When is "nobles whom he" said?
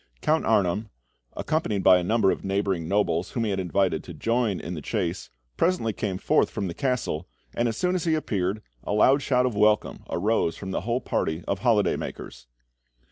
2.87-3.51